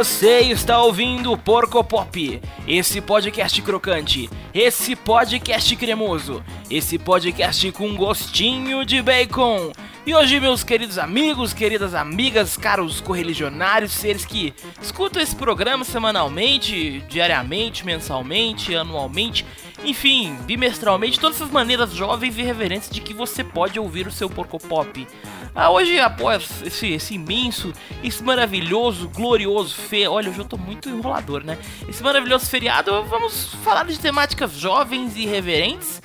Você 0.00 0.40
está 0.40 0.82
ouvindo 0.82 1.36
Porco 1.36 1.84
Pop, 1.84 2.40
esse 2.66 3.02
podcast 3.02 3.60
crocante, 3.60 4.30
esse 4.54 4.96
podcast 4.96 5.76
cremoso, 5.76 6.42
esse 6.70 6.98
podcast 6.98 7.70
com 7.72 7.94
gostinho 7.94 8.82
de 8.86 9.02
bacon. 9.02 9.70
E 10.06 10.14
hoje, 10.14 10.40
meus 10.40 10.64
queridos 10.64 10.96
amigos, 10.96 11.52
queridas 11.52 11.94
amigas, 11.94 12.56
caros 12.56 13.02
correligionários, 13.02 13.92
seres 13.92 14.24
que 14.24 14.54
escutam 14.80 15.22
esse 15.22 15.36
programa 15.36 15.84
semanalmente, 15.84 17.04
diariamente, 17.06 17.84
mensalmente, 17.84 18.74
anualmente, 18.74 19.44
enfim, 19.84 20.34
bimestralmente, 20.46 21.20
todas 21.20 21.36
essas 21.36 21.50
maneiras 21.50 21.92
jovens 21.92 22.38
e 22.38 22.42
reverentes 22.42 22.88
de 22.88 23.02
que 23.02 23.12
você 23.12 23.44
pode 23.44 23.78
ouvir 23.78 24.06
o 24.06 24.10
seu 24.10 24.30
Porco 24.30 24.58
Pop. 24.58 25.06
Ah, 25.54 25.70
hoje, 25.70 25.98
após 25.98 26.62
esse, 26.62 26.92
esse 26.92 27.14
imenso, 27.14 27.72
esse 28.02 28.22
maravilhoso, 28.22 29.08
glorioso 29.08 29.74
fe... 29.74 30.06
Olha, 30.06 30.30
hoje 30.30 30.38
eu 30.38 30.44
tô 30.44 30.56
muito 30.56 30.88
enrolador, 30.88 31.44
né? 31.44 31.58
Esse 31.88 32.02
maravilhoso 32.02 32.48
feriado, 32.48 33.02
vamos 33.04 33.54
falar 33.64 33.84
de 33.84 33.98
temáticas 33.98 34.52
jovens 34.52 35.16
e 35.16 35.26
reverentes 35.26 36.00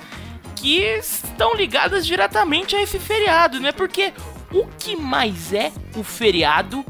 que 0.56 0.78
estão 0.78 1.54
ligadas 1.54 2.04
diretamente 2.04 2.74
a 2.74 2.82
esse 2.82 2.98
feriado, 2.98 3.60
né? 3.60 3.70
Porque 3.70 4.12
o 4.52 4.66
que 4.78 4.96
mais 4.96 5.52
é 5.52 5.72
o 5.94 6.02
feriado 6.02 6.84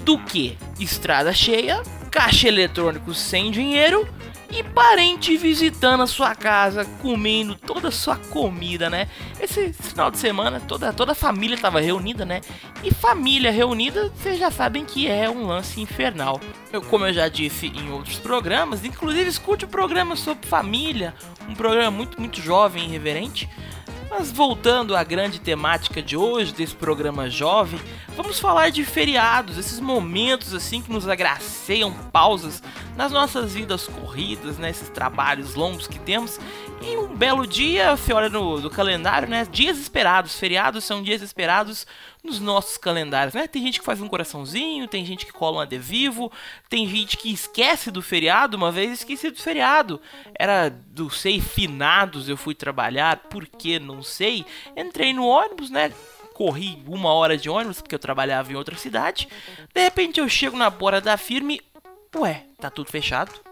do 0.00 0.18
que 0.18 0.58
estrada 0.78 1.32
cheia, 1.32 1.82
caixa 2.10 2.48
eletrônico 2.48 3.14
sem 3.14 3.50
dinheiro 3.50 4.08
e 4.50 4.62
parente 4.62 5.36
visitando 5.36 6.02
a 6.02 6.06
sua 6.06 6.34
casa, 6.34 6.84
comendo 7.00 7.54
toda 7.54 7.88
a 7.88 7.92
sua 7.92 8.16
comida, 8.16 8.90
né? 8.90 9.08
Esse, 9.40 9.72
final 9.72 10.10
de 10.10 10.18
semana 10.18 10.60
toda, 10.60 10.92
toda 10.92 11.12
a 11.12 11.14
família 11.14 11.54
estava 11.54 11.80
reunida, 11.80 12.24
né? 12.24 12.40
E 12.82 12.92
família 12.92 13.50
reunida, 13.50 14.08
vocês 14.08 14.38
já 14.38 14.50
sabem 14.50 14.84
que 14.84 15.08
é 15.08 15.30
um 15.30 15.46
lance 15.46 15.80
infernal. 15.80 16.40
Eu, 16.72 16.82
como 16.82 17.06
eu 17.06 17.12
já 17.12 17.28
disse 17.28 17.66
em 17.66 17.90
outros 17.90 18.18
programas, 18.18 18.84
inclusive 18.84 19.30
escute 19.30 19.64
o 19.64 19.68
programa 19.68 20.16
sobre 20.16 20.46
família, 20.46 21.14
um 21.48 21.54
programa 21.54 21.90
muito, 21.90 22.20
muito 22.20 22.40
jovem 22.40 22.84
e 22.84 22.88
reverente. 22.88 23.48
Mas 24.10 24.32
voltando 24.32 24.96
à 24.96 25.04
grande 25.04 25.40
temática 25.40 26.02
de 26.02 26.16
hoje, 26.16 26.52
desse 26.52 26.74
programa 26.74 27.30
jovem, 27.30 27.80
vamos 28.16 28.40
falar 28.40 28.70
de 28.70 28.84
feriados, 28.84 29.56
esses 29.56 29.78
momentos 29.78 30.52
assim 30.52 30.82
que 30.82 30.92
nos 30.92 31.06
agraceiam 31.06 31.92
pausas 32.12 32.60
nas 32.96 33.12
nossas 33.12 33.54
vidas 33.54 33.86
corridas, 33.86 34.58
né, 34.58 34.70
esses 34.70 34.88
trabalhos 34.88 35.54
longos 35.54 35.86
que 35.86 36.00
temos. 36.00 36.40
E 36.82 36.96
um 36.96 37.14
belo 37.14 37.46
dia, 37.46 37.94
você 37.94 38.10
olha 38.10 38.30
no, 38.30 38.70
calendário, 38.70 39.28
né, 39.28 39.46
dias 39.50 39.76
esperados, 39.76 40.38
feriados 40.38 40.82
são 40.82 41.02
dias 41.02 41.20
esperados 41.20 41.86
nos 42.24 42.40
nossos 42.40 42.78
calendários, 42.78 43.34
né? 43.34 43.46
Tem 43.46 43.62
gente 43.62 43.78
que 43.78 43.84
faz 43.84 44.00
um 44.00 44.08
coraçãozinho, 44.08 44.88
tem 44.88 45.04
gente 45.04 45.26
que 45.26 45.32
cola 45.32 45.58
um 45.58 45.60
adesivo, 45.60 46.32
tem 46.70 46.86
gente 46.88 47.18
que 47.18 47.30
esquece 47.30 47.90
do 47.90 48.00
feriado, 48.00 48.56
uma 48.56 48.72
vez 48.72 48.92
esqueci 48.92 49.30
do 49.30 49.38
feriado. 49.38 50.00
Era 50.34 50.70
do 50.70 51.10
sei 51.10 51.38
finados, 51.38 52.28
eu 52.28 52.36
fui 52.36 52.54
trabalhar, 52.54 53.18
por 53.28 53.46
que 53.46 53.78
não 53.78 54.02
sei. 54.02 54.46
Entrei 54.74 55.12
no 55.12 55.26
ônibus, 55.26 55.70
né? 55.70 55.92
Corri 56.32 56.82
uma 56.86 57.12
hora 57.12 57.36
de 57.36 57.50
ônibus, 57.50 57.82
porque 57.82 57.94
eu 57.94 57.98
trabalhava 57.98 58.50
em 58.50 58.56
outra 58.56 58.76
cidade. 58.76 59.28
De 59.74 59.82
repente 59.82 60.18
eu 60.18 60.28
chego 60.30 60.56
na 60.56 60.70
porta 60.70 61.00
da 61.00 61.18
firma 61.18 61.52
e. 61.52 61.60
Ué, 62.16 62.46
tá 62.58 62.70
tudo 62.70 62.90
fechado. 62.90 63.49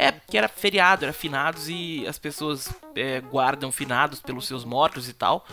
É, 0.00 0.12
porque 0.12 0.38
era 0.38 0.48
feriado, 0.48 1.04
era 1.04 1.12
finados 1.12 1.68
e 1.68 2.06
as 2.08 2.18
pessoas 2.18 2.72
é, 2.96 3.20
guardam 3.20 3.70
finados 3.70 4.18
pelos 4.18 4.46
seus 4.46 4.64
mortos 4.64 5.10
e 5.10 5.12
tal. 5.12 5.44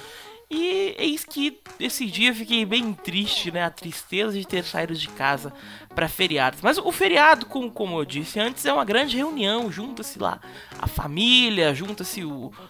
E 0.50 0.96
eis 0.98 1.26
que 1.26 1.60
esse 1.78 2.06
dia 2.06 2.34
fiquei 2.34 2.66
bem 2.66 2.94
triste, 2.94 3.52
né? 3.52 3.66
A 3.66 3.70
tristeza 3.70 4.32
de 4.32 4.48
ter 4.48 4.64
saído 4.64 4.96
de 4.96 5.10
casa 5.10 5.52
para 5.94 6.08
feriados. 6.08 6.62
Mas 6.62 6.78
o 6.78 6.90
feriado, 6.90 7.46
como, 7.46 7.70
como 7.70 8.00
eu 8.00 8.06
disse 8.06 8.40
antes, 8.40 8.66
é 8.66 8.72
uma 8.72 8.86
grande 8.86 9.18
reunião. 9.18 9.70
Junta-se 9.70 10.18
lá 10.18 10.40
a 10.80 10.88
família, 10.88 11.76
junta-se 11.76 12.22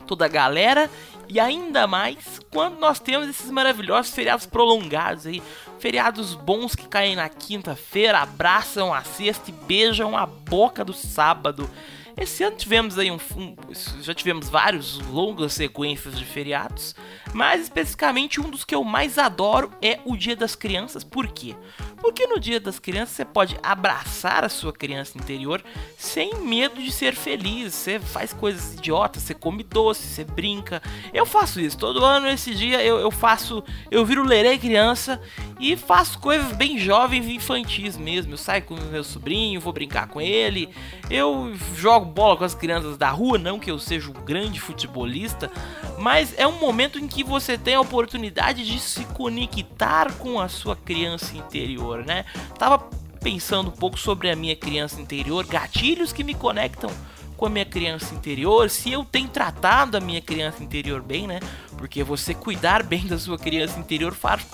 toda 0.07 0.25
a 0.25 0.29
galera. 0.29 0.89
E 1.29 1.39
ainda 1.39 1.85
mais 1.85 2.39
quando 2.51 2.79
nós 2.79 2.99
temos 2.99 3.29
esses 3.29 3.51
maravilhosos 3.51 4.11
feriados 4.11 4.47
prolongados 4.47 5.27
aí. 5.27 5.43
Feriados 5.77 6.33
bons 6.33 6.73
que 6.73 6.87
caem 6.87 7.15
na 7.15 7.29
quinta-feira, 7.29 8.19
abraçam 8.19 8.91
a 8.91 9.03
sexta 9.03 9.51
e 9.51 9.53
beijam 9.53 10.17
a 10.17 10.25
boca 10.25 10.83
do 10.83 10.93
sábado. 10.93 11.69
Esse 12.17 12.43
ano 12.43 12.55
tivemos 12.55 12.97
aí 12.97 13.11
um, 13.11 13.19
um, 13.37 13.55
já 14.01 14.11
tivemos 14.11 14.49
vários 14.49 14.99
longas 15.09 15.53
sequências 15.53 16.17
de 16.17 16.25
feriados, 16.25 16.95
mas 17.31 17.61
especificamente 17.61 18.41
um 18.41 18.49
dos 18.49 18.65
que 18.65 18.73
eu 18.73 18.83
mais 18.83 19.19
adoro 19.19 19.71
é 19.83 19.99
o 20.03 20.17
Dia 20.17 20.35
das 20.35 20.55
Crianças. 20.55 21.03
Por 21.03 21.27
quê? 21.27 21.55
Porque 22.01 22.27
no 22.27 22.39
Dia 22.39 22.59
das 22.59 22.79
Crianças 22.79 23.15
você 23.15 23.25
pode 23.25 23.57
abraçar 23.61 24.43
a 24.43 24.49
sua 24.49 24.71
criança 24.71 25.17
interior 25.17 25.63
sem 25.97 26.35
medo 26.35 26.81
de 26.81 26.91
ser 26.91 27.15
feliz. 27.15 27.73
Você 27.73 27.99
faz 27.99 28.33
coisas 28.33 28.75
idiotas, 28.75 29.23
você 29.23 29.33
come 29.33 29.63
doce, 29.63 30.03
você 30.03 30.23
brinca. 30.23 30.81
Eu 31.13 31.25
faço 31.25 31.59
isso 31.59 31.77
todo 31.77 32.03
ano. 32.03 32.27
Esse 32.27 32.53
dia 32.53 32.83
eu, 32.83 32.99
eu 32.99 33.11
faço, 33.11 33.63
eu 33.89 34.05
viro 34.05 34.23
lerei 34.23 34.57
criança 34.57 35.21
e 35.59 35.75
faço 35.75 36.19
coisas 36.19 36.51
bem 36.53 36.77
jovens 36.77 37.25
e 37.25 37.35
infantis 37.35 37.97
mesmo. 37.97 38.33
Eu 38.33 38.37
saio 38.37 38.63
com 38.63 38.75
meu 38.75 39.03
sobrinho, 39.03 39.61
vou 39.61 39.73
brincar 39.73 40.07
com 40.07 40.21
ele. 40.21 40.69
Eu 41.09 41.53
jogo 41.75 42.05
bola 42.05 42.37
com 42.37 42.43
as 42.43 42.55
crianças 42.55 42.97
da 42.97 43.09
rua, 43.09 43.37
não 43.37 43.59
que 43.59 43.71
eu 43.71 43.79
seja 43.79 44.09
um 44.09 44.13
grande 44.13 44.59
futebolista, 44.59 45.51
mas 45.97 46.33
é 46.37 46.45
um 46.45 46.59
momento 46.59 46.99
em 46.99 47.07
que 47.07 47.23
você 47.23 47.57
tem 47.57 47.75
a 47.75 47.81
oportunidade 47.81 48.65
de 48.65 48.79
se 48.79 49.03
conectar 49.05 50.11
com 50.13 50.39
a 50.39 50.47
sua 50.47 50.75
criança 50.75 51.35
interior, 51.37 51.86
né? 52.05 52.25
Tava 52.57 52.79
pensando 53.21 53.69
um 53.69 53.73
pouco 53.73 53.97
sobre 53.99 54.29
a 54.29 54.35
minha 54.35 54.55
criança 54.55 55.01
interior, 55.01 55.45
gatilhos 55.45 56.13
que 56.13 56.23
me 56.23 56.33
conectam 56.33 56.89
com 57.35 57.45
a 57.45 57.49
minha 57.49 57.65
criança 57.65 58.15
interior, 58.15 58.69
se 58.69 58.91
eu 58.91 59.05
tenho 59.05 59.29
tratado 59.29 59.95
a 59.95 59.99
minha 59.99 60.21
criança 60.21 60.63
interior 60.63 61.01
bem, 61.01 61.27
né? 61.27 61.39
Porque 61.77 62.03
você 62.03 62.33
cuidar 62.33 62.81
bem 62.81 63.05
da 63.05 63.19
sua 63.19 63.37
criança 63.37 63.79
interior 63.79 64.13
faz, 64.13 64.45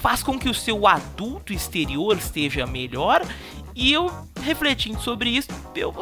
faz 0.00 0.22
com 0.22 0.38
que 0.38 0.48
o 0.48 0.54
seu 0.54 0.86
adulto 0.86 1.52
exterior 1.52 2.16
esteja 2.16 2.66
melhor. 2.66 3.22
E 3.74 3.92
eu 3.92 4.10
refletindo 4.42 5.00
sobre 5.00 5.28
isso, 5.28 5.48
eu 5.74 5.94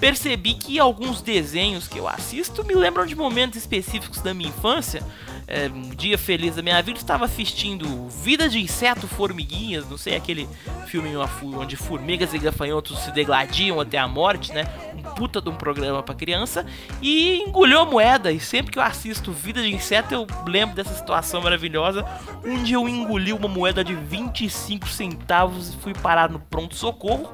percebi 0.00 0.54
que 0.54 0.78
alguns 0.78 1.20
desenhos 1.20 1.86
que 1.86 1.98
eu 1.98 2.08
assisto 2.08 2.64
me 2.64 2.74
lembram 2.74 3.04
de 3.04 3.14
momentos 3.14 3.58
específicos 3.58 4.20
da 4.20 4.32
minha 4.32 4.48
infância. 4.48 5.02
É, 5.50 5.66
um 5.74 5.88
dia 5.88 6.18
feliz 6.18 6.56
da 6.56 6.62
minha 6.62 6.80
vida, 6.82 6.98
estava 6.98 7.24
assistindo 7.24 8.06
Vida 8.10 8.50
de 8.50 8.60
Inseto 8.60 9.08
Formiguinhas, 9.08 9.88
não 9.88 9.96
sei, 9.96 10.14
aquele 10.14 10.46
filme 10.86 11.08
onde 11.16 11.74
formigas 11.74 12.34
e 12.34 12.38
gafanhotos 12.38 12.98
se 12.98 13.10
degladiam 13.12 13.80
até 13.80 13.96
a 13.96 14.06
morte, 14.06 14.52
né? 14.52 14.68
Um 14.94 15.02
puta 15.14 15.40
de 15.40 15.48
um 15.48 15.54
programa 15.54 16.02
para 16.02 16.14
criança. 16.14 16.66
E 17.00 17.38
engoliu 17.38 17.86
moeda. 17.86 18.30
E 18.30 18.38
sempre 18.38 18.72
que 18.72 18.78
eu 18.78 18.82
assisto 18.82 19.32
Vida 19.32 19.62
de 19.62 19.74
Inseto, 19.74 20.12
eu 20.12 20.26
lembro 20.46 20.76
dessa 20.76 20.94
situação 20.94 21.40
maravilhosa, 21.40 22.04
onde 22.44 22.74
eu 22.74 22.86
engoli 22.86 23.32
uma 23.32 23.48
moeda 23.48 23.82
de 23.82 23.94
25 23.94 24.86
centavos 24.86 25.72
e 25.72 25.76
fui 25.78 25.94
parar 25.94 26.28
no 26.28 26.40
pronto-socorro. 26.40 27.32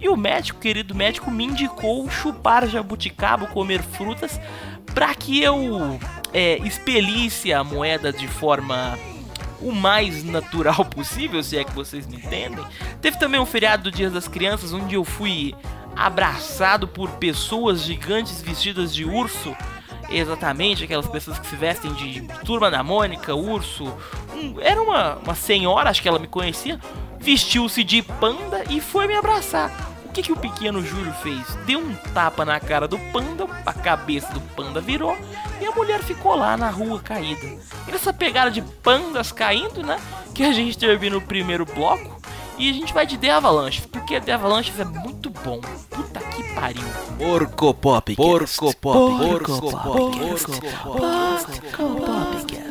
E 0.00 0.08
o 0.08 0.16
médico, 0.16 0.58
querido 0.58 0.96
médico, 0.96 1.30
me 1.30 1.44
indicou 1.44 2.10
chupar 2.10 2.66
jabuticaba, 2.66 3.46
comer 3.46 3.80
frutas, 3.80 4.40
para 4.94 5.14
que 5.14 5.42
eu 5.42 5.98
é, 6.32 6.58
expelisse 6.58 7.52
a 7.52 7.62
moeda 7.62 8.12
de 8.12 8.26
forma 8.26 8.98
o 9.60 9.72
mais 9.72 10.24
natural 10.24 10.84
possível, 10.84 11.42
se 11.42 11.56
é 11.56 11.64
que 11.64 11.72
vocês 11.72 12.06
me 12.06 12.16
entendem. 12.16 12.64
Teve 13.00 13.18
também 13.18 13.40
um 13.40 13.46
feriado 13.46 13.84
do 13.84 13.90
Dia 13.90 14.10
das 14.10 14.28
Crianças, 14.28 14.72
onde 14.72 14.94
eu 14.94 15.04
fui 15.04 15.54
abraçado 15.94 16.88
por 16.88 17.10
pessoas 17.12 17.82
gigantes 17.82 18.42
vestidas 18.42 18.94
de 18.94 19.04
urso. 19.04 19.54
Exatamente, 20.10 20.84
aquelas 20.84 21.06
pessoas 21.06 21.38
que 21.38 21.46
se 21.46 21.56
vestem 21.56 21.92
de 21.94 22.22
turma 22.44 22.70
da 22.70 22.82
Mônica, 22.82 23.34
urso. 23.34 23.84
Um, 24.34 24.60
era 24.60 24.82
uma, 24.82 25.14
uma 25.16 25.34
senhora, 25.34 25.88
acho 25.88 26.02
que 26.02 26.08
ela 26.08 26.18
me 26.18 26.26
conhecia, 26.26 26.78
vestiu-se 27.18 27.84
de 27.84 28.02
panda 28.02 28.64
e 28.68 28.80
foi 28.80 29.06
me 29.06 29.14
abraçar. 29.14 29.91
O 30.12 30.14
que, 30.14 30.24
que 30.24 30.32
o 30.32 30.36
pequeno 30.36 30.84
Júlio 30.84 31.10
fez? 31.22 31.42
Deu 31.64 31.78
um 31.78 31.94
tapa 32.12 32.44
na 32.44 32.60
cara 32.60 32.86
do 32.86 32.98
panda, 32.98 33.46
a 33.64 33.72
cabeça 33.72 34.30
do 34.34 34.42
panda 34.54 34.78
virou 34.78 35.16
e 35.58 35.64
a 35.64 35.70
mulher 35.70 36.00
ficou 36.02 36.36
lá 36.36 36.54
na 36.54 36.68
rua 36.68 37.00
caída. 37.00 37.46
E 37.88 37.90
nessa 37.90 38.12
pegada 38.12 38.50
de 38.50 38.60
pandas 38.60 39.32
caindo, 39.32 39.82
né? 39.82 39.98
Que 40.34 40.42
a 40.42 40.52
gente 40.52 40.76
termina 40.76 41.16
o 41.16 41.22
primeiro 41.22 41.64
bloco 41.64 42.20
e 42.58 42.68
a 42.68 42.72
gente 42.74 42.92
vai 42.92 43.06
de 43.06 43.16
The 43.16 43.30
Avalanche, 43.30 43.88
porque 43.90 44.20
The 44.20 44.32
Avalanche 44.32 44.70
é 44.78 44.84
muito 44.84 45.30
bom. 45.30 45.62
Puta 45.88 46.20
que 46.20 46.42
pariu. 46.54 46.84
Porco 47.16 47.72
Pop. 47.72 48.14
Porco 48.14 48.76
Pop. 48.76 48.98
Porco 49.18 49.60
Pop. 49.62 49.82
Porco 49.82 50.60
Pop. 50.60 50.82
Porco 50.84 52.00
Pop. 52.04 52.61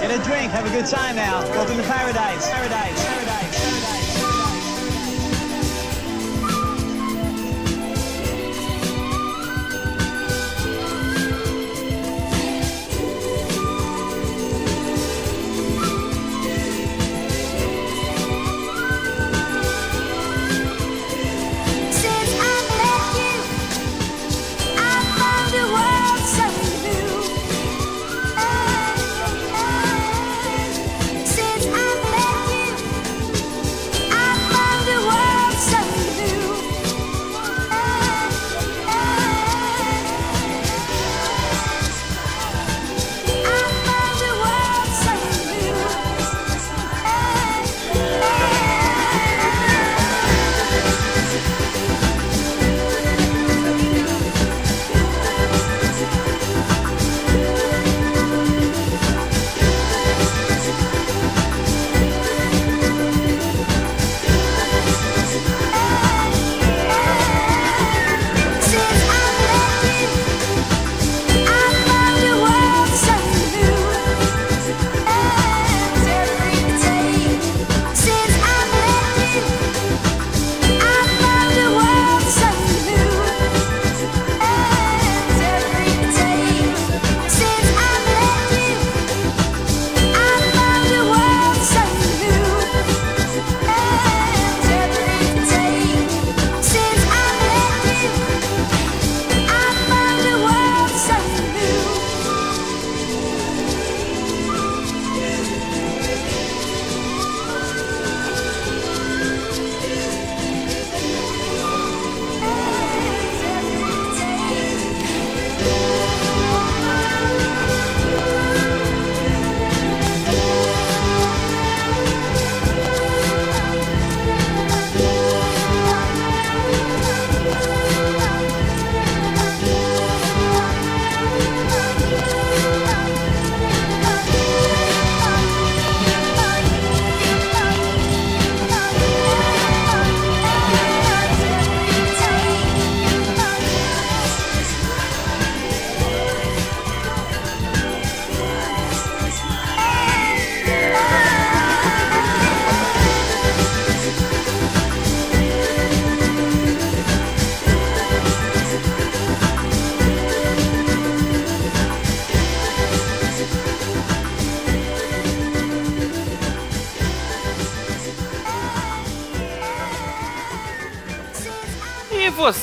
Get 0.00 0.10
a 0.10 0.22
drink. 0.24 0.52
Have 0.52 0.66
a 0.66 0.70
good 0.70 0.86
time 0.86 1.16
now. 1.16 1.42
Welcome 1.50 1.76
to 1.76 1.82
paradise. 1.82 2.48
Paradise. 2.50 3.06
Paradise. 3.06 3.51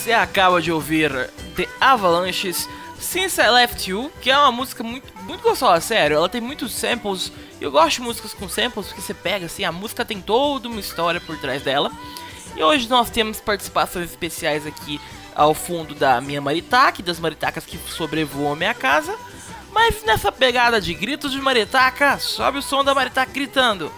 Você 0.09 0.13
acaba 0.13 0.59
de 0.59 0.71
ouvir 0.71 1.11
The 1.55 1.69
Avalanches 1.79 2.67
Since 2.99 3.39
I 3.39 3.47
Left 3.47 3.87
You, 3.87 4.11
que 4.19 4.31
é 4.31 4.35
uma 4.35 4.51
música 4.51 4.83
muito, 4.83 5.13
muito 5.21 5.43
gostosa, 5.43 5.79
sério. 5.81 6.17
Ela 6.17 6.27
tem 6.27 6.41
muitos 6.41 6.73
samples. 6.73 7.31
Eu 7.61 7.69
gosto 7.69 7.97
de 7.97 8.01
músicas 8.01 8.33
com 8.33 8.49
samples 8.49 8.87
porque 8.87 9.03
você 9.03 9.13
pega 9.13 9.45
assim, 9.45 9.63
a 9.63 9.71
música 9.71 10.03
tem 10.03 10.19
toda 10.19 10.67
uma 10.67 10.79
história 10.79 11.21
por 11.21 11.37
trás 11.37 11.61
dela. 11.61 11.91
E 12.55 12.63
hoje 12.63 12.89
nós 12.89 13.11
temos 13.11 13.39
participações 13.39 14.09
especiais 14.09 14.65
aqui 14.65 14.99
ao 15.35 15.53
fundo 15.53 15.93
da 15.93 16.19
minha 16.19 16.41
maritaca, 16.41 17.03
das 17.03 17.19
maritacas 17.19 17.63
que 17.63 17.77
sobrevoam 17.77 18.53
a 18.53 18.55
minha 18.55 18.73
casa. 18.73 19.15
Mas 19.71 20.03
nessa 20.03 20.31
pegada 20.31 20.81
de 20.81 20.91
gritos 20.95 21.31
de 21.31 21.39
maritaca, 21.39 22.17
sobe 22.17 22.57
o 22.57 22.63
som 22.63 22.83
da 22.83 22.95
maritaca 22.95 23.31
gritando 23.31 23.91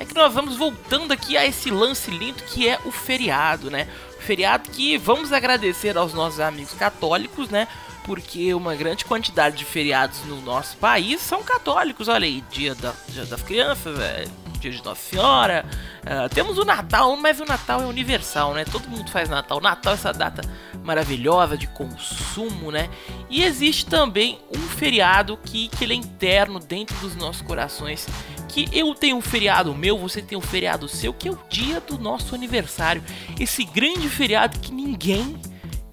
é 0.00 0.04
que 0.06 0.14
nós 0.14 0.32
vamos 0.32 0.56
voltando 0.56 1.12
aqui 1.12 1.36
a 1.36 1.44
esse 1.44 1.70
lance 1.70 2.10
lindo 2.10 2.42
que 2.44 2.66
é 2.66 2.80
o 2.86 2.90
feriado, 2.90 3.70
né? 3.70 3.86
Feriado 4.20 4.70
que 4.70 4.96
vamos 4.96 5.32
agradecer 5.32 5.96
aos 5.96 6.14
nossos 6.14 6.40
amigos 6.40 6.74
católicos, 6.74 7.48
né? 7.48 7.66
Porque 8.04 8.54
uma 8.54 8.74
grande 8.74 9.04
quantidade 9.04 9.56
de 9.56 9.64
feriados 9.64 10.24
no 10.24 10.40
nosso 10.40 10.76
país 10.76 11.20
são 11.20 11.42
católicos. 11.42 12.08
Olha 12.08 12.26
aí, 12.26 12.42
dia, 12.50 12.74
da, 12.74 12.92
dia 13.08 13.24
das 13.26 13.42
crianças, 13.42 13.98
é, 13.98 14.24
dia 14.60 14.70
de 14.70 14.84
Nossa 14.84 15.00
Senhora. 15.00 15.64
ah, 16.06 16.28
temos 16.28 16.58
o 16.58 16.64
Natal, 16.64 17.16
mas 17.16 17.40
o 17.40 17.44
Natal 17.44 17.82
é 17.82 17.86
universal, 17.86 18.54
né? 18.54 18.64
Todo 18.64 18.88
mundo 18.88 19.10
faz 19.10 19.28
Natal. 19.28 19.60
Natal 19.60 19.92
é 19.92 19.96
essa 19.96 20.12
data 20.12 20.42
maravilhosa 20.84 21.56
de 21.56 21.66
consumo, 21.66 22.70
né? 22.70 22.88
E 23.28 23.42
existe 23.42 23.86
também 23.86 24.38
um 24.54 24.60
feriado 24.60 25.36
que, 25.36 25.68
que 25.68 25.84
ele 25.84 25.94
é 25.94 25.96
interno 25.96 26.58
dentro 26.58 26.96
dos 26.98 27.16
nossos 27.16 27.42
corações 27.42 28.06
que 28.50 28.68
eu 28.72 28.94
tenho 28.94 29.16
um 29.16 29.20
feriado 29.20 29.74
meu, 29.74 29.96
você 29.96 30.20
tem 30.20 30.36
um 30.36 30.42
feriado 30.42 30.88
seu, 30.88 31.14
que 31.14 31.28
é 31.28 31.30
o 31.30 31.38
dia 31.48 31.80
do 31.80 31.98
nosso 31.98 32.34
aniversário. 32.34 33.02
Esse 33.38 33.64
grande 33.64 34.08
feriado 34.08 34.58
que 34.58 34.72
ninguém, 34.72 35.36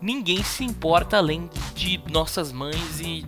ninguém 0.01 0.43
se 0.43 0.63
importa 0.63 1.17
além 1.17 1.49
de 1.75 2.01
nossas 2.09 2.51
mães 2.51 2.99
e 2.99 3.25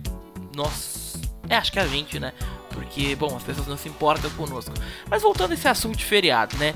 nós. 0.54 1.20
É, 1.48 1.56
acho 1.56 1.72
que 1.72 1.78
a 1.78 1.86
gente, 1.86 2.18
né? 2.18 2.32
Porque, 2.70 3.14
bom, 3.16 3.36
as 3.36 3.42
pessoas 3.42 3.66
não 3.66 3.76
se 3.76 3.88
importam 3.88 4.30
conosco. 4.30 4.72
Mas 5.08 5.22
voltando 5.22 5.52
a 5.52 5.54
esse 5.54 5.68
assunto 5.68 5.96
de 5.96 6.04
feriado, 6.04 6.56
né? 6.56 6.74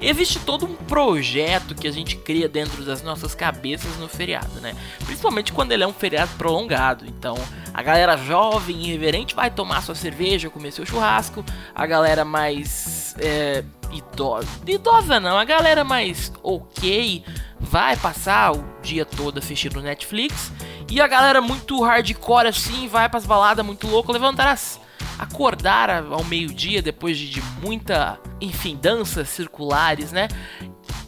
Existe 0.00 0.38
todo 0.40 0.64
um 0.64 0.74
projeto 0.74 1.74
que 1.74 1.86
a 1.86 1.92
gente 1.92 2.16
cria 2.16 2.48
dentro 2.48 2.82
das 2.84 3.02
nossas 3.02 3.34
cabeças 3.34 3.96
no 3.98 4.08
feriado, 4.08 4.60
né? 4.60 4.74
Principalmente 5.04 5.52
quando 5.52 5.72
ele 5.72 5.84
é 5.84 5.86
um 5.86 5.92
feriado 5.92 6.30
prolongado. 6.38 7.04
Então, 7.06 7.36
a 7.72 7.82
galera 7.82 8.16
jovem 8.16 8.76
e 8.76 8.88
irreverente 8.88 9.34
vai 9.34 9.50
tomar 9.50 9.82
sua 9.82 9.94
cerveja, 9.94 10.50
comer 10.50 10.72
seu 10.72 10.84
churrasco. 10.84 11.44
A 11.74 11.86
galera 11.86 12.24
mais 12.24 13.14
é, 13.18 13.64
idosa, 13.92 14.48
idosa 14.66 15.20
não, 15.20 15.38
a 15.38 15.44
galera 15.44 15.84
mais 15.84 16.32
ok 16.42 17.24
vai 17.58 17.96
passar 17.96 18.52
o 18.52 18.64
dia 18.82 19.04
todo 19.04 19.38
assistindo 19.38 19.80
Netflix. 19.80 20.52
E 20.90 21.00
a 21.00 21.06
galera 21.06 21.40
muito 21.40 21.80
hardcore 21.82 22.48
assim 22.48 22.88
vai 22.88 23.08
pras 23.08 23.24
baladas 23.24 23.64
muito 23.64 23.86
louco 23.86 24.12
levantar 24.12 24.48
as 24.48 24.80
acordar 25.18 25.90
ao 25.90 26.24
meio-dia 26.24 26.80
depois 26.80 27.18
de, 27.18 27.28
de 27.28 27.42
muita, 27.62 28.18
enfim, 28.40 28.78
danças 28.80 29.28
circulares, 29.28 30.12
né? 30.12 30.28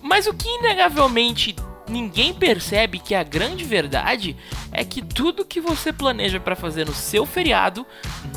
Mas 0.03 0.27
o 0.27 0.35
que 0.35 0.47
inegavelmente 0.49 1.57
ninguém 1.93 2.33
percebe 2.33 2.99
que 2.99 3.15
a 3.15 3.23
grande 3.23 3.65
verdade 3.65 4.35
é 4.73 4.83
que 4.85 5.03
tudo 5.03 5.45
que 5.45 5.61
você 5.61 5.93
planeja 5.93 6.41
para 6.41 6.57
fazer 6.57 6.87
no 6.87 6.95
seu 6.95 7.27
feriado 7.27 7.87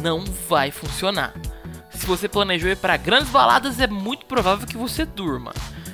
não 0.01 0.25
vai 0.47 0.69
funcionar. 0.71 1.33
Se 1.89 2.05
você 2.05 2.27
planejou 2.27 2.69
ir 2.69 2.75
para 2.75 2.97
grandes 2.97 3.29
baladas, 3.29 3.79
é 3.79 3.87
muito 3.87 4.25
provável 4.25 4.67
que 4.67 4.77
você 4.77 5.05
durma. 5.05 5.53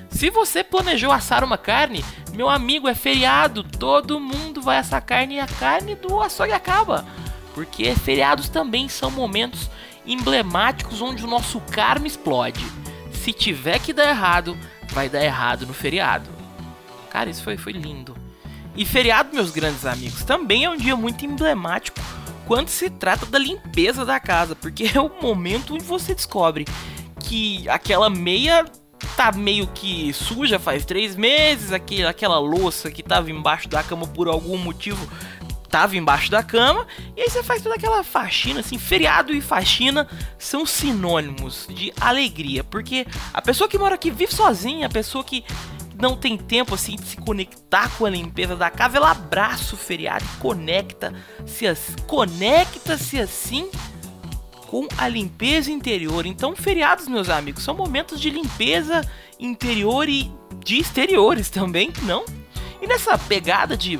Se 0.09 0.29
você 0.31 0.63
planejou 0.63 1.11
assar 1.11 1.43
uma 1.43 1.57
carne, 1.57 2.03
meu 2.33 2.49
amigo, 2.49 2.87
é 2.87 2.95
feriado, 2.95 3.63
todo 3.63 4.19
mundo 4.19 4.61
vai 4.61 4.77
assar 4.77 5.01
carne 5.05 5.35
e 5.35 5.39
a 5.39 5.47
carne 5.47 5.95
do 5.95 6.19
açougue 6.19 6.51
acaba. 6.51 7.05
Porque 7.53 7.93
feriados 7.95 8.49
também 8.49 8.89
são 8.89 9.11
momentos 9.11 9.69
emblemáticos 10.05 11.01
onde 11.01 11.23
o 11.23 11.27
nosso 11.27 11.61
karma 11.61 12.07
explode. 12.07 12.65
Se 13.13 13.31
tiver 13.31 13.79
que 13.79 13.93
dar 13.93 14.09
errado, 14.09 14.57
vai 14.89 15.07
dar 15.07 15.23
errado 15.23 15.67
no 15.67 15.73
feriado. 15.73 16.40
Cara, 17.11 17.29
isso 17.29 17.43
foi, 17.43 17.57
foi 17.57 17.73
lindo. 17.73 18.15
E 18.75 18.85
feriado, 18.85 19.29
meus 19.33 19.51
grandes 19.51 19.85
amigos, 19.85 20.23
também 20.23 20.63
é 20.63 20.69
um 20.69 20.77
dia 20.77 20.95
muito 20.95 21.25
emblemático 21.25 21.99
quando 22.47 22.69
se 22.69 22.89
trata 22.89 23.25
da 23.25 23.37
limpeza 23.37 24.05
da 24.05 24.19
casa, 24.19 24.55
porque 24.55 24.89
é 24.95 24.99
o 24.99 25.11
momento 25.21 25.75
onde 25.75 25.83
você 25.83 26.15
descobre 26.15 26.65
que 27.19 27.67
aquela 27.69 28.09
meia 28.09 28.65
tá 29.15 29.31
meio 29.31 29.67
que 29.67 30.13
suja 30.13 30.57
faz 30.57 30.85
três 30.85 31.15
meses, 31.15 31.71
aquele, 31.71 32.05
aquela 32.05 32.39
louça 32.39 32.89
que 32.89 33.03
tava 33.03 33.29
embaixo 33.29 33.67
da 33.67 33.83
cama 33.83 34.07
por 34.07 34.27
algum 34.27 34.57
motivo 34.57 35.05
tava 35.69 35.95
embaixo 35.95 36.29
da 36.29 36.43
cama, 36.43 36.85
e 37.15 37.21
aí 37.21 37.29
você 37.29 37.41
faz 37.41 37.61
toda 37.61 37.75
aquela 37.75 38.03
faxina, 38.03 38.59
assim, 38.59 38.77
feriado 38.77 39.33
e 39.33 39.39
faxina 39.39 40.05
são 40.37 40.65
sinônimos 40.65 41.65
de 41.69 41.93
alegria, 41.99 42.61
porque 42.61 43.07
a 43.33 43.41
pessoa 43.41 43.69
que 43.69 43.77
mora 43.77 43.95
aqui 43.95 44.11
vive 44.11 44.35
sozinha, 44.35 44.87
a 44.87 44.89
pessoa 44.89 45.23
que 45.23 45.45
não 46.01 46.17
tem 46.17 46.35
tempo 46.35 46.73
assim 46.73 46.95
de 46.95 47.05
se 47.05 47.17
conectar 47.17 47.89
com 47.97 48.05
a 48.05 48.09
limpeza 48.09 48.55
da 48.55 48.69
casa, 48.69 48.97
ela 48.97 49.11
abraça 49.11 49.75
o 49.75 49.77
feriado 49.77 50.25
e 50.25 50.41
conecta-se 50.41 51.95
conecta-se 52.07 53.19
assim 53.19 53.69
com 54.67 54.87
a 54.97 55.07
limpeza 55.07 55.71
interior. 55.71 56.25
Então, 56.25 56.55
feriados, 56.55 57.07
meus 57.07 57.29
amigos, 57.29 57.63
são 57.63 57.75
momentos 57.75 58.19
de 58.19 58.29
limpeza 58.29 59.01
interior 59.39 60.09
e 60.09 60.31
de 60.63 60.79
exteriores 60.79 61.49
também, 61.49 61.91
não? 62.03 62.25
E 62.81 62.87
nessa 62.87 63.17
pegada 63.17 63.77
de 63.77 63.99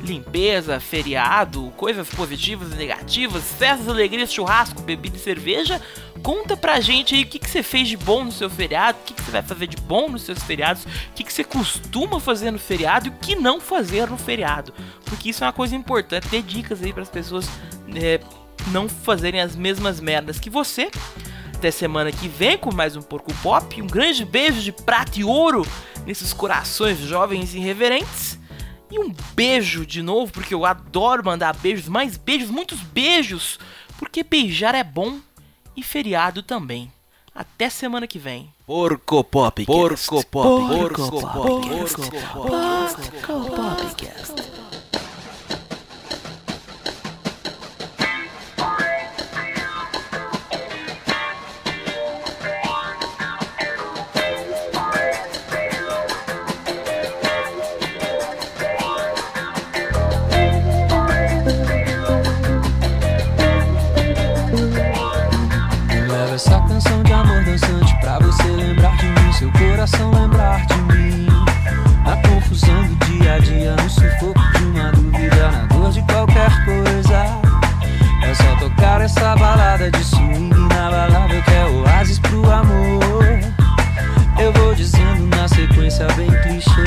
limpeza, 0.00 0.78
feriado, 0.78 1.72
coisas 1.76 2.08
positivas 2.08 2.72
e 2.72 2.76
negativas, 2.76 3.42
festas, 3.58 3.88
alegrias, 3.88 4.32
churrasco, 4.32 4.82
bebida 4.82 5.16
e 5.16 5.20
cerveja. 5.20 5.80
Conta 6.22 6.56
pra 6.56 6.80
gente 6.80 7.14
aí 7.14 7.22
o 7.22 7.26
que, 7.26 7.38
que 7.38 7.48
você 7.48 7.62
fez 7.62 7.88
de 7.88 7.96
bom 7.96 8.24
no 8.24 8.32
seu 8.32 8.50
feriado, 8.50 8.98
o 9.00 9.04
que, 9.04 9.14
que 9.14 9.22
você 9.22 9.30
vai 9.30 9.42
fazer 9.42 9.66
de 9.66 9.76
bom 9.76 10.08
nos 10.08 10.22
seus 10.22 10.42
feriados, 10.42 10.84
o 10.84 10.88
que, 11.14 11.24
que 11.24 11.32
você 11.32 11.44
costuma 11.44 12.20
fazer 12.20 12.50
no 12.50 12.58
feriado 12.58 13.06
e 13.06 13.10
o 13.10 13.14
que 13.14 13.36
não 13.36 13.60
fazer 13.60 14.08
no 14.08 14.18
feriado. 14.18 14.72
Porque 15.04 15.30
isso 15.30 15.44
é 15.44 15.46
uma 15.46 15.52
coisa 15.52 15.74
importante, 15.74 16.28
ter 16.28 16.42
dicas 16.42 16.82
aí 16.82 16.92
para 16.92 17.02
as 17.02 17.10
pessoas 17.10 17.48
é, 17.94 18.20
não 18.68 18.88
fazerem 18.88 19.40
as 19.40 19.54
mesmas 19.54 20.00
merdas 20.00 20.38
que 20.38 20.50
você. 20.50 20.90
Até 21.54 21.70
semana 21.70 22.12
que 22.12 22.28
vem 22.28 22.58
com 22.58 22.74
mais 22.74 22.96
um 22.96 23.02
Porco 23.02 23.32
Pop. 23.42 23.80
Um 23.80 23.86
grande 23.86 24.24
beijo 24.24 24.60
de 24.60 24.72
prata 24.72 25.18
e 25.18 25.24
ouro 25.24 25.66
nesses 26.04 26.32
corações 26.32 26.98
jovens 26.98 27.54
e 27.54 27.58
irreverentes. 27.58 28.35
E 28.90 28.98
um 28.98 29.12
beijo 29.34 29.84
de 29.84 30.02
novo, 30.02 30.32
porque 30.32 30.54
eu 30.54 30.64
adoro 30.64 31.24
mandar 31.24 31.54
beijos, 31.56 31.88
mais 31.88 32.16
beijos, 32.16 32.50
muitos 32.50 32.80
beijos, 32.80 33.58
porque 33.98 34.22
beijar 34.22 34.74
é 34.74 34.84
bom 34.84 35.18
e 35.76 35.82
feriado 35.82 36.42
também. 36.42 36.90
Até 37.34 37.68
semana 37.68 38.06
que 38.06 38.18
vem. 38.18 38.50
Porco 38.66 39.22
Pop. 39.22 39.64
Porco 39.66 40.24
Pop. 40.26 40.30
Porco 40.30 41.10
Pop. 41.10 41.32
Porco 41.32 42.10
Pop. 42.10 42.46
Porco 43.26 43.50
Popcast. 43.50 44.65
Essa 66.36 66.60
canção 66.68 67.02
de 67.02 67.12
amor 67.14 67.42
dançante 67.44 67.98
pra 67.98 68.18
você 68.18 68.42
lembrar 68.42 68.94
de 68.98 69.06
mim, 69.06 69.32
seu 69.32 69.50
coração 69.52 70.10
lembrar 70.10 70.66
de 70.66 70.76
mim. 70.82 71.26
Na 72.04 72.14
confusão 72.28 72.86
do 72.88 72.94
dia 73.06 73.36
a 73.36 73.38
dia, 73.38 73.74
no 73.74 73.88
sufoco 73.88 74.34
de 74.52 74.64
uma 74.64 74.92
dúvida, 74.92 75.50
na 75.50 75.64
dor 75.64 75.90
de 75.90 76.02
qualquer 76.02 76.50
coisa. 76.66 77.24
É 78.22 78.34
só 78.34 78.54
tocar 78.56 79.00
essa 79.00 79.34
balada 79.34 79.90
de 79.90 80.04
swing 80.04 80.50
na 80.50 80.90
balada 80.90 81.40
que 81.40 81.50
é 81.52 81.64
oásis 81.64 82.18
pro 82.18 82.50
amor. 82.50 83.24
Eu 84.38 84.52
vou 84.52 84.74
dizendo 84.74 85.34
na 85.34 85.48
sequência 85.48 86.06
bem 86.16 86.28
clichê, 86.42 86.84